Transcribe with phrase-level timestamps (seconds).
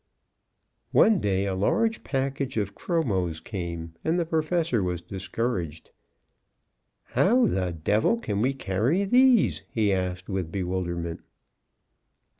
[0.93, 5.91] One day a large package of chromos came, and the Professor was discouraged.
[7.03, 11.21] "How the d l can we carry these?" he asked with bewilderment.